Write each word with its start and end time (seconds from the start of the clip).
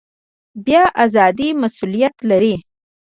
بیان 0.65 0.89
ازادي 1.05 1.47
مسوولیت 1.61 2.15
لري 2.29 2.55